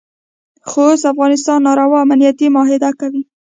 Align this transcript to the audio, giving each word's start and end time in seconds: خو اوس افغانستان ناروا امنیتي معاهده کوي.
خو 0.69 0.79
اوس 0.89 1.01
افغانستان 1.13 1.57
ناروا 1.67 1.99
امنیتي 2.05 2.47
معاهده 2.55 2.89
کوي. 2.99 3.21